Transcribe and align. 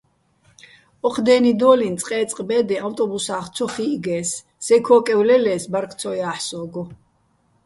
ოჴ 1.05 1.15
დე́ნიდო́ლიჼ 1.25 1.87
წყე́წყ 1.99 2.37
ბე́დეჼ 2.47 2.75
ავტობუსახ 2.85 3.45
ცო 3.55 3.65
ხიჸგეს, 3.73 4.29
სეჲ 4.65 4.79
ქოკევ 4.85 5.19
ლელე́ს 5.27 5.63
ბარგ 5.71 5.91
ცო 5.99 6.11
ჲაჰ̦ე̆ 6.19 6.43
სოგო̆. 6.47 6.85